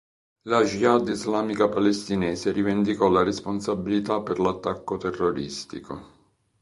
[0.49, 6.05] La Jihad Islamica Palestinese rivendicò la responsabilità per l'attacco terroristico.